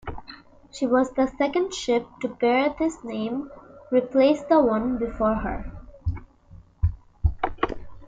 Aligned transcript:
She 0.71 0.87
was 0.87 1.11
the 1.11 1.27
second 1.27 1.75
ship 1.75 2.07
to 2.21 2.27
bear 2.27 2.73
this 2.79 3.03
name, 3.03 3.51
replace 3.91 4.41
the 4.41 4.59
one 4.59 4.97
before 4.97 5.35
her. 5.35 5.71